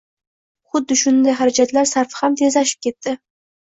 Xuddi 0.71 0.97
shunday 1.03 1.37
xarajatlar 1.43 1.93
sarfi 1.93 2.21
ham 2.25 2.43
tezlashib 2.45 2.85
ketdi. 2.91 3.19